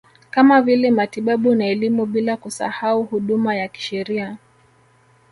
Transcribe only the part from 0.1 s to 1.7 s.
Kama vile matibabu na